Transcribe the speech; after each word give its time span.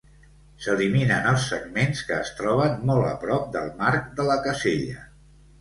S’eliminen 0.67 1.27
els 1.31 1.43
segments 1.51 2.01
que 2.09 2.17
es 2.21 2.31
troben 2.39 2.81
molt 2.93 3.11
a 3.13 3.15
prop 3.27 3.47
del 3.59 3.71
marc 3.83 4.09
de 4.23 4.27
la 4.31 4.43
casella. 4.49 5.07